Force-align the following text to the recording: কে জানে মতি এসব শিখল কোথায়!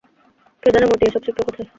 কে 0.63 0.69
জানে 0.73 0.85
মতি 0.87 1.03
এসব 1.07 1.21
শিখল 1.25 1.41
কোথায়! 1.47 1.67